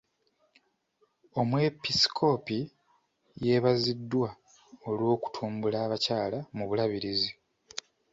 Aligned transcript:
Omwepiskoopi 1.39 2.57
yeebaziddwa 3.43 4.29
olw'okutumbula 4.89 5.77
abakyala 5.85 6.39
mu 6.55 6.63
bulabirizi. 6.69 7.31